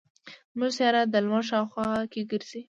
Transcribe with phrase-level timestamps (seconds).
[0.53, 1.87] زمونږ سیاره د لمر شاوخوا
[2.31, 2.59] ګرځي.